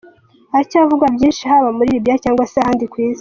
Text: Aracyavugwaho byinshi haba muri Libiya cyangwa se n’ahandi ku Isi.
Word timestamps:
Aracyavugwaho 0.53 1.13
byinshi 1.17 1.43
haba 1.51 1.69
muri 1.77 1.93
Libiya 1.95 2.21
cyangwa 2.23 2.49
se 2.51 2.57
n’ahandi 2.59 2.85
ku 2.91 2.95
Isi. 3.03 3.09